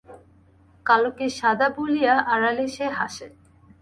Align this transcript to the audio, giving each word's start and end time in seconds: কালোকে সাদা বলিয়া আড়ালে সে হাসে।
কালোকে 0.85 1.25
সাদা 1.39 1.67
বলিয়া 1.77 2.13
আড়ালে 2.33 2.65
সে 2.75 2.85
হাসে। 2.97 3.27